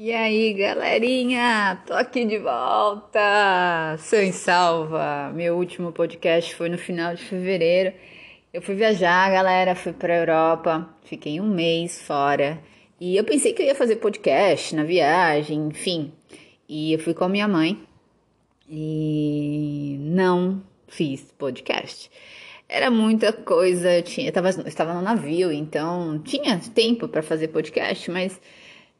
[0.00, 5.30] E aí, galerinha, tô aqui de volta, sem salva.
[5.34, 7.94] Meu último podcast foi no final de fevereiro.
[8.52, 12.58] Eu fui viajar, galera, fui pra Europa, fiquei um mês fora.
[13.00, 16.12] E eu pensei que eu ia fazer podcast na viagem, enfim.
[16.68, 17.80] E eu fui com a minha mãe
[18.68, 22.10] e não fiz podcast.
[22.68, 27.22] Era muita coisa, eu, tinha, eu, tava, eu estava no navio, então tinha tempo para
[27.22, 28.38] fazer podcast, mas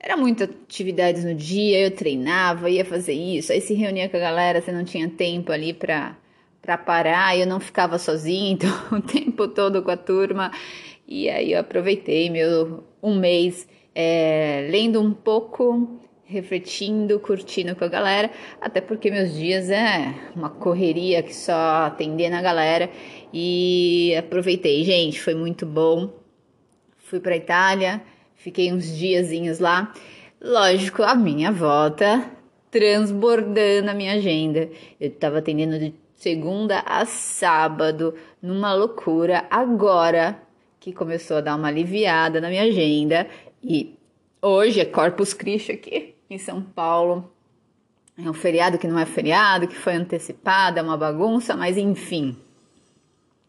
[0.01, 4.21] era muitas atividades no dia, eu treinava, ia fazer isso, aí se reunia com a
[4.21, 6.17] galera, você não tinha tempo ali para
[6.61, 10.53] para parar, eu não ficava sozinha, então o tempo todo com a turma.
[11.07, 15.99] E aí eu aproveitei meu um mês é, lendo um pouco,
[16.29, 22.29] refletindo, curtindo com a galera, até porque meus dias é uma correria que só atender
[22.31, 22.91] na galera.
[23.33, 26.13] E aproveitei, gente, foi muito bom.
[26.99, 28.03] Fui para Itália,
[28.39, 29.93] Fiquei uns diazinhos lá.
[30.41, 32.31] Lógico, a minha volta
[32.71, 34.71] transbordando a minha agenda.
[35.01, 39.45] Eu estava atendendo de segunda a sábado, numa loucura.
[39.51, 40.41] Agora
[40.79, 43.27] que começou a dar uma aliviada na minha agenda.
[43.61, 43.99] E
[44.41, 47.31] hoje é Corpus Christi aqui em São Paulo.
[48.17, 52.37] É um feriado que não é feriado, que foi antecipado, é uma bagunça, mas enfim.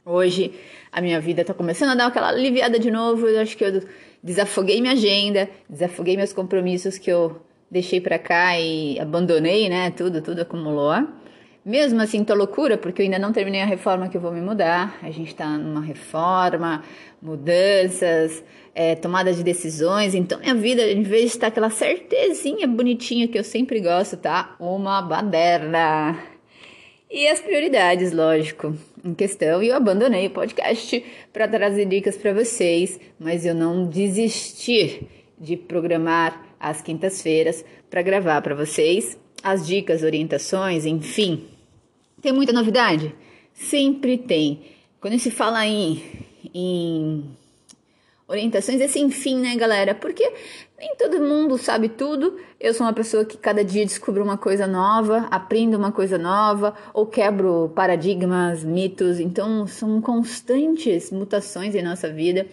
[0.06, 0.54] Hoje
[0.92, 3.28] a minha vida está começando a dar aquela aliviada de novo.
[3.28, 3.84] Eu acho que eu
[4.24, 9.92] desafoguei minha agenda, desafoguei meus compromissos que eu deixei para cá e abandonei, né?
[9.92, 11.08] Tudo, tudo acumulou.
[11.70, 14.42] Mesmo assim, tô loucura, porque eu ainda não terminei a reforma que eu vou me
[14.42, 14.98] mudar.
[15.04, 16.84] A gente tá numa reforma,
[17.22, 20.16] mudanças, é, tomada de decisões.
[20.16, 24.56] Então, minha vida, em vez de estar aquela certezinha bonitinha que eu sempre gosto, tá?
[24.60, 26.18] Uma baderna.
[27.08, 28.76] E as prioridades, lógico,
[29.06, 29.62] em questão.
[29.62, 35.08] E eu abandonei o podcast para trazer dicas para vocês, mas eu não desisti
[35.40, 41.59] de programar às quintas-feiras para gravar para vocês as dicas, orientações, enfim.
[42.22, 43.16] Tem muita novidade?
[43.54, 44.62] Sempre tem.
[45.00, 46.04] Quando se fala em,
[46.54, 47.24] em
[48.28, 49.96] orientações, esse enfim, né, galera?
[49.96, 50.32] Porque
[50.78, 52.38] nem todo mundo sabe tudo.
[52.60, 56.76] Eu sou uma pessoa que cada dia descubro uma coisa nova, aprendo uma coisa nova,
[56.94, 59.20] ou quebro paradigmas, mitos.
[59.20, 62.46] Então, são constantes mutações em nossa vida.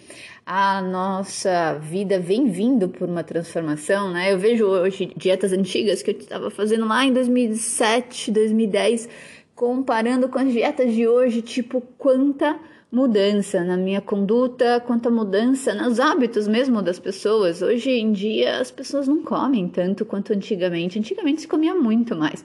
[0.46, 4.32] A nossa vida vem vindo por uma transformação, né?
[4.32, 9.08] Eu vejo hoje dietas antigas que eu estava fazendo lá em 2007, 2010,
[9.56, 12.60] comparando com as dietas de hoje, tipo, quanta
[12.92, 17.62] mudança na minha conduta, quanta mudança nos hábitos mesmo das pessoas.
[17.62, 20.98] Hoje em dia as pessoas não comem tanto quanto antigamente.
[20.98, 22.44] Antigamente se comia muito mais.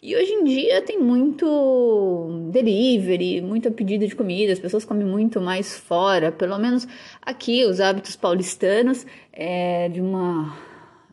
[0.00, 5.40] E hoje em dia tem muito delivery, muito pedido de comida, as pessoas comem muito
[5.40, 6.86] mais fora, pelo menos
[7.20, 10.56] aqui os hábitos paulistanos é de uma,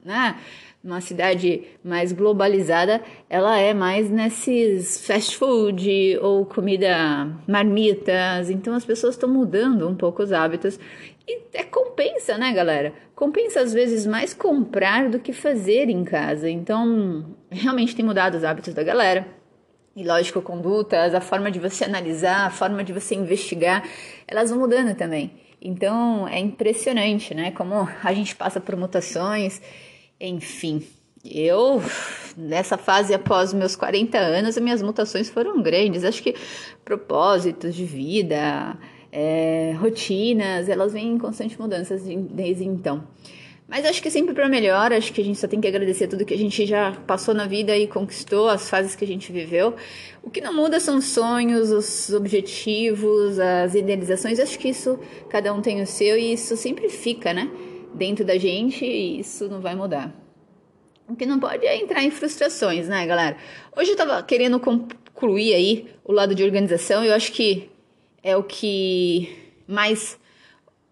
[0.03, 0.35] né,
[0.83, 8.49] uma cidade mais globalizada, ela é mais nesses fast food ou comida marmitas.
[8.49, 10.79] Então as pessoas estão mudando um pouco os hábitos
[11.27, 12.93] e é compensa, né, galera?
[13.13, 16.49] Compensa às vezes mais comprar do que fazer em casa.
[16.49, 19.27] Então, realmente tem mudado os hábitos da galera.
[19.95, 23.83] E lógico, condutas, a forma de você analisar, a forma de você investigar,
[24.27, 25.33] elas vão mudando também.
[25.61, 29.61] Então, é impressionante, né, como a gente passa por mutações
[30.19, 30.85] enfim,
[31.23, 31.81] eu,
[32.37, 36.03] nessa fase após meus 40 anos, as minhas mutações foram grandes.
[36.03, 36.35] Acho que
[36.83, 38.77] propósitos de vida,
[39.11, 43.03] é, rotinas, elas vêm em constante mudanças desde então.
[43.67, 46.25] Mas acho que sempre para melhor, acho que a gente só tem que agradecer tudo
[46.25, 49.75] que a gente já passou na vida e conquistou, as fases que a gente viveu.
[50.23, 54.39] O que não muda são os sonhos, os objetivos, as idealizações.
[54.39, 54.99] Acho que isso,
[55.29, 57.47] cada um tem o seu e isso sempre fica, né?
[57.93, 60.13] Dentro da gente e isso não vai mudar.
[61.07, 63.37] O que não pode é entrar em frustrações, né, galera?
[63.75, 67.69] Hoje eu tava querendo concluir aí o lado de organização, eu acho que
[68.23, 69.35] é o que
[69.67, 70.19] mais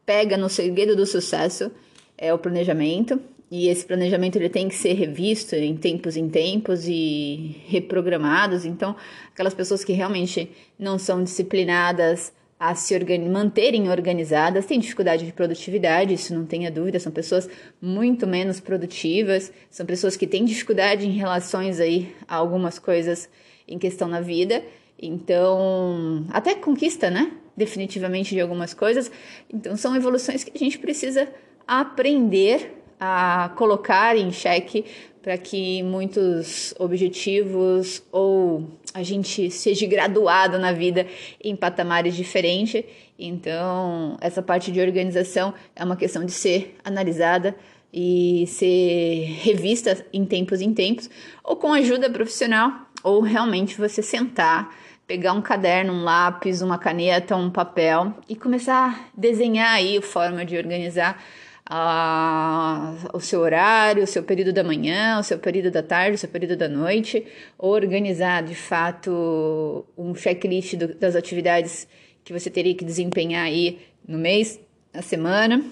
[0.05, 1.71] pega no segredo do sucesso
[2.17, 3.19] é o planejamento.
[3.49, 8.65] E esse planejamento ele tem que ser revisto em tempos em tempos e reprogramados.
[8.65, 8.95] Então,
[9.31, 16.13] aquelas pessoas que realmente não são disciplinadas a se manterem organizadas, têm dificuldade de produtividade,
[16.13, 17.47] isso não tenha dúvida, são pessoas
[17.79, 23.29] muito menos produtivas, são pessoas que têm dificuldade em relações aí a algumas coisas
[23.67, 24.63] em questão na vida,
[24.99, 27.31] então, até conquista, né?
[27.55, 29.11] Definitivamente de algumas coisas.
[29.53, 31.27] Então, são evoluções que a gente precisa
[31.67, 34.85] aprender a colocar em xeque
[35.21, 41.05] para que muitos objetivos ou a gente seja graduado na vida
[41.43, 42.83] em patamares diferentes.
[43.19, 47.55] Então, essa parte de organização é uma questão de ser analisada
[47.93, 51.09] e ser revista em tempos em tempos,
[51.43, 52.71] ou com ajuda profissional,
[53.03, 54.73] ou realmente você sentar,
[55.05, 60.01] pegar um caderno, um lápis, uma caneta, um papel e começar a desenhar aí a
[60.01, 61.21] forma de organizar
[61.69, 66.17] a, o seu horário, o seu período da manhã, o seu período da tarde, o
[66.17, 67.25] seu período da noite,
[67.57, 71.87] organizar de fato um checklist do, das atividades
[72.23, 74.59] que você teria que desempenhar aí no mês,
[74.93, 75.63] na semana.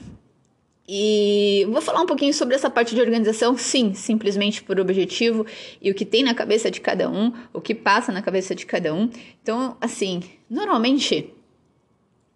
[0.88, 5.46] E vou falar um pouquinho sobre essa parte de organização, sim, simplesmente por objetivo
[5.82, 8.66] e o que tem na cabeça de cada um, o que passa na cabeça de
[8.66, 9.10] cada um.
[9.42, 11.34] Então, assim, normalmente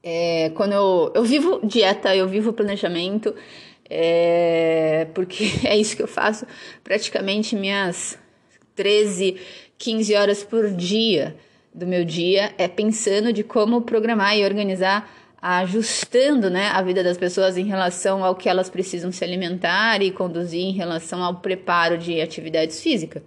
[0.03, 3.35] é, quando eu, eu vivo dieta, eu vivo planejamento,
[3.89, 6.45] é, porque é isso que eu faço
[6.83, 8.17] praticamente minhas
[8.75, 9.35] 13,
[9.77, 11.35] 15 horas por dia
[11.73, 15.09] do meu dia é pensando de como programar e organizar,
[15.41, 20.11] ajustando né, a vida das pessoas em relação ao que elas precisam se alimentar e
[20.11, 23.23] conduzir em relação ao preparo de atividades físicas.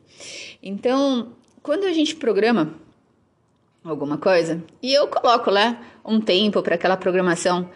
[0.63, 1.33] Então,
[1.63, 2.75] quando a gente programa
[3.84, 7.69] alguma coisa e eu coloco lá um tempo para aquela programação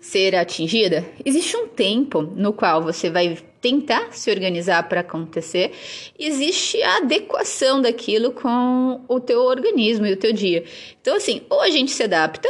[0.00, 5.72] ser atingida, existe um tempo no qual você vai tentar se organizar para acontecer,
[6.18, 10.64] existe a adequação daquilo com o teu organismo e o teu dia.
[11.00, 12.46] Então assim, ou a gente se adapta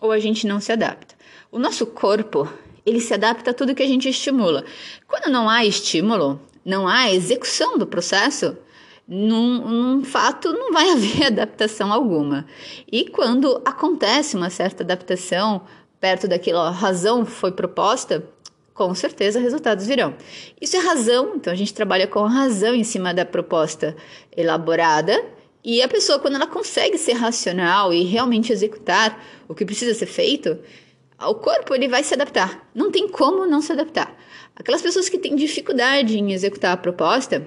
[0.00, 1.14] ou a gente não se adapta.
[1.52, 2.52] O nosso corpo,
[2.84, 4.64] ele se adapta a tudo que a gente estimula.
[5.06, 8.56] Quando não há estímulo, não há execução do processo,
[9.08, 12.46] num, num, fato não vai haver adaptação alguma.
[12.90, 15.62] E quando acontece uma certa adaptação
[16.00, 18.28] perto daquela razão foi proposta,
[18.74, 20.14] com certeza resultados virão.
[20.60, 23.96] Isso é razão, então a gente trabalha com razão em cima da proposta
[24.36, 25.24] elaborada.
[25.64, 30.06] E a pessoa, quando ela consegue ser racional e realmente executar o que precisa ser
[30.06, 30.58] feito,
[31.20, 32.68] o corpo ele vai se adaptar.
[32.74, 34.14] Não tem como não se adaptar.
[34.54, 37.46] Aquelas pessoas que têm dificuldade em executar a proposta,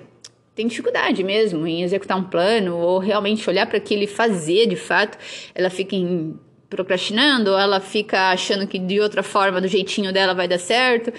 [0.60, 4.76] tem dificuldade mesmo em executar um plano ou realmente olhar para aquilo e fazer de
[4.76, 5.18] fato,
[5.56, 6.38] ela fica em,
[6.70, 11.14] procrastinando, ela fica achando que de outra forma, do jeitinho dela vai dar certo.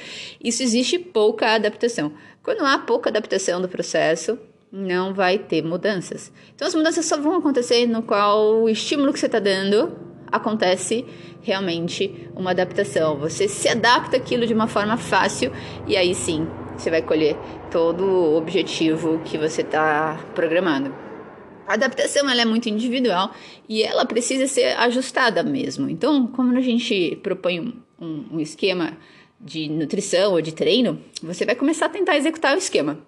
[0.45, 2.13] Isso existe pouca adaptação.
[2.43, 4.39] Quando há pouca adaptação do processo,
[4.71, 6.31] não vai ter mudanças.
[6.55, 9.97] Então as mudanças só vão acontecer no qual o estímulo que você está dando
[10.31, 11.03] acontece
[11.41, 13.17] realmente uma adaptação.
[13.17, 15.51] Você se adapta aquilo de uma forma fácil
[15.87, 16.47] e aí sim
[16.81, 17.37] você vai colher
[17.71, 20.94] todo o objetivo que você está programando.
[21.67, 23.32] A adaptação ela é muito individual
[23.69, 25.88] e ela precisa ser ajustada mesmo.
[25.88, 28.97] Então, como a gente propõe um, um, um esquema
[29.41, 32.99] de nutrição ou de treino, você vai começar a tentar executar o esquema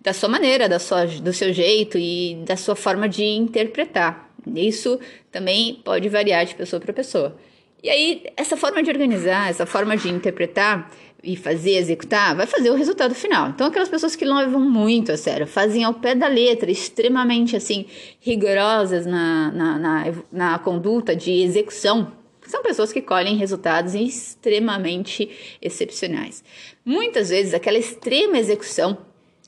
[0.00, 4.30] da sua maneira, da sua, do seu jeito e da sua forma de interpretar.
[4.54, 5.00] Isso
[5.30, 7.36] também pode variar de pessoa para pessoa.
[7.82, 10.90] E aí, essa forma de organizar, essa forma de interpretar
[11.22, 13.48] e fazer, executar, vai fazer o resultado final.
[13.48, 17.86] Então, aquelas pessoas que levam muito a sério, fazem ao pé da letra, extremamente assim,
[18.20, 22.12] rigorosas na, na, na, na conduta de execução,
[22.46, 25.28] são pessoas que colhem resultados extremamente
[25.60, 26.44] excepcionais.
[26.84, 28.98] Muitas vezes, aquela extrema execução,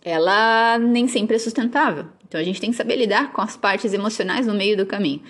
[0.05, 2.07] ela nem sempre é sustentável.
[2.29, 5.23] Então, a gente tem que saber lidar com as partes emocionais no meio do caminho.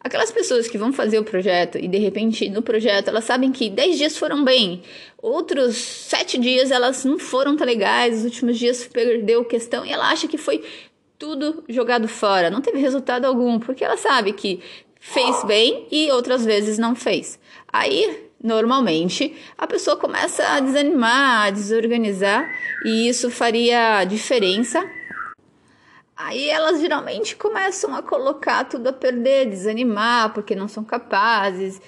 [0.00, 3.68] Aquelas pessoas que vão fazer o projeto e de repente no projeto elas sabem que
[3.68, 4.82] 10 dias foram bem,
[5.18, 10.08] outros 7 dias elas não foram tão legais, os últimos dias perdeu questão e ela
[10.08, 10.62] acha que foi
[11.18, 14.60] tudo jogado fora, não teve resultado algum, porque ela sabe que
[15.00, 17.38] fez bem e outras vezes não fez.
[17.72, 22.48] Aí, normalmente, a pessoa começa a desanimar, a desorganizar
[22.84, 24.88] e isso faria diferença
[26.16, 31.80] Aí elas geralmente começam a colocar tudo a perder, desanimar, porque não são capazes.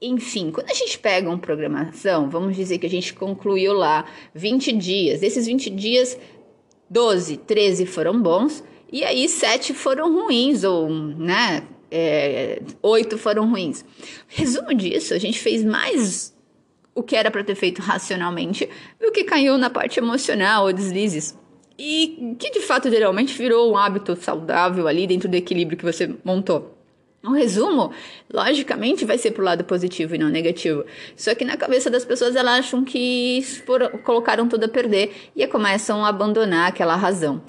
[0.00, 4.72] Enfim, quando a gente pega uma programação, vamos dizer que a gente concluiu lá 20
[4.72, 5.20] dias.
[5.20, 6.18] Desses 20 dias,
[6.88, 13.84] 12, 13 foram bons, e aí 7 foram ruins, ou, né, é, 8 foram ruins.
[14.28, 16.34] Resumo disso, a gente fez mais
[16.94, 18.68] o que era para ter feito racionalmente
[19.00, 21.36] do que caiu na parte emocional ou deslizes
[21.78, 26.14] e que de fato geralmente virou um hábito saudável ali dentro do equilíbrio que você
[26.24, 26.74] montou.
[27.26, 27.90] O resumo,
[28.30, 30.84] logicamente, vai ser pro lado positivo e não negativo.
[31.16, 35.46] Só que na cabeça das pessoas elas acham que foram, colocaram tudo a perder e
[35.46, 37.40] começam a abandonar aquela razão.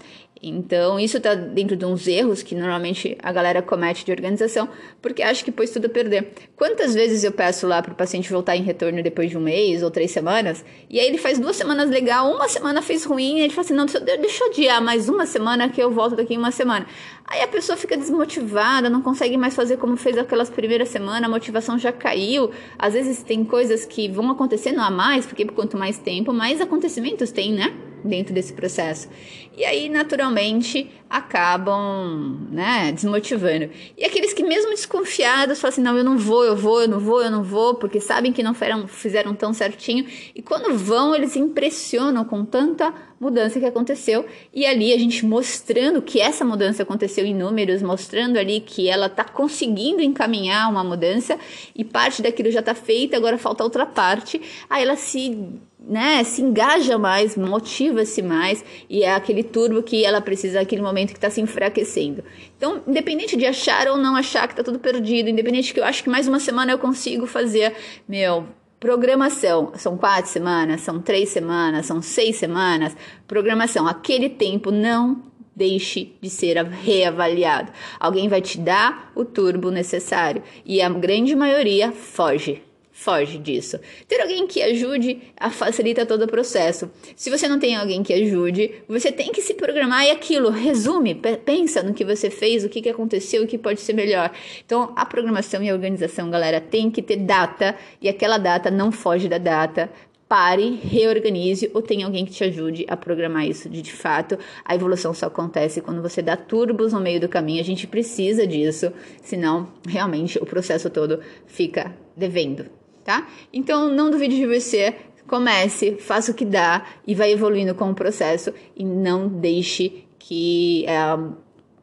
[0.47, 4.69] Então, isso tá dentro de uns erros que normalmente a galera comete de organização,
[5.01, 6.33] porque acha que pôs tudo a perder.
[6.55, 9.81] Quantas vezes eu peço lá para o paciente voltar em retorno depois de um mês
[9.81, 13.41] ou três semanas, e aí ele faz duas semanas legal, uma semana fez ruim, e
[13.41, 16.37] ele fala assim: não, deixa eu adiar mais uma semana que eu volto daqui em
[16.37, 16.85] uma semana.
[17.25, 21.29] Aí a pessoa fica desmotivada, não consegue mais fazer como fez aquelas primeiras semanas, a
[21.29, 22.51] motivação já caiu.
[22.77, 27.31] Às vezes tem coisas que vão acontecendo a mais, porque quanto mais tempo, mais acontecimentos
[27.31, 27.73] tem, né?
[28.07, 29.09] Dentro desse processo.
[29.57, 33.69] E aí, naturalmente, acabam, né, desmotivando.
[33.97, 36.99] E aqueles que mesmo desconfiados falam assim, não, eu não vou, eu vou, eu não
[36.99, 40.05] vou, eu não vou, porque sabem que não fizeram, fizeram tão certinho.
[40.35, 44.25] E quando vão, eles impressionam com tanta mudança que aconteceu.
[44.53, 49.05] E ali a gente mostrando que essa mudança aconteceu em números, mostrando ali que ela
[49.05, 51.39] está conseguindo encaminhar uma mudança
[51.73, 54.41] e parte daquilo já está feita, agora falta outra parte.
[54.69, 60.19] Aí ela se né, se engaja mais, motiva-se mais e é aquele turbo que ela
[60.19, 62.23] precisa naquele momento que está se enfraquecendo.
[62.57, 65.85] Então, independente de achar ou não achar que está tudo perdido, independente de que eu
[65.85, 67.75] acho que mais uma semana eu consigo fazer,
[68.07, 68.47] meu,
[68.79, 69.71] programação.
[69.75, 72.95] São quatro semanas, são três semanas, são seis semanas.
[73.27, 75.23] Programação, aquele tempo não
[75.55, 77.71] deixe de ser reavaliado.
[77.99, 82.61] Alguém vai te dar o turbo necessário e a grande maioria foge
[82.95, 83.77] foge disso.
[84.07, 85.21] Ter alguém que ajude
[85.51, 86.89] facilita todo o processo.
[87.13, 91.13] Se você não tem alguém que ajude, você tem que se programar e aquilo, resume,
[91.13, 94.31] pensa no que você fez, o que, que aconteceu, o que pode ser melhor.
[94.65, 98.93] Então, a programação e a organização, galera, tem que ter data e aquela data não
[98.93, 99.89] foge da data.
[100.27, 104.39] Pare, reorganize ou tem alguém que te ajude a programar isso de, de fato.
[104.63, 107.61] A evolução só acontece quando você dá turbos no meio do caminho.
[107.61, 112.65] A gente precisa disso, senão realmente o processo todo fica devendo
[113.05, 113.27] tá?
[113.53, 114.95] Então não duvide de você,
[115.27, 120.83] comece, faça o que dá e vai evoluindo com o processo e não deixe que
[120.87, 120.97] é,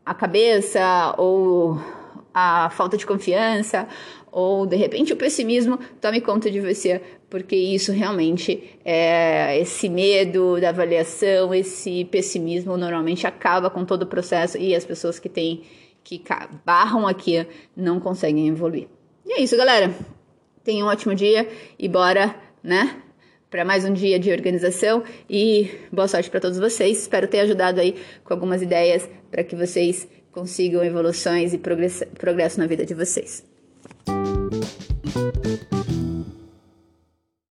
[0.05, 1.79] a cabeça ou
[2.35, 3.87] a falta de confiança
[4.31, 10.61] ou de repente o pessimismo tome conta de você, porque isso realmente é esse medo
[10.61, 15.63] da avaliação, esse pessimismo normalmente acaba com todo o processo e as pessoas que têm
[16.03, 16.21] que
[16.65, 18.89] barram aqui não conseguem evoluir.
[19.25, 19.95] E é isso, galera.
[20.65, 23.03] Tenha um ótimo dia e bora, né?
[23.51, 27.03] Para mais um dia de organização e boa sorte para todos vocês.
[27.03, 32.59] Espero ter ajudado aí com algumas ideias para que vocês consigam evoluções e progresso, progresso
[32.59, 33.52] na vida de vocês.